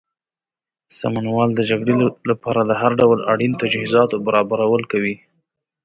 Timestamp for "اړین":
3.31-3.53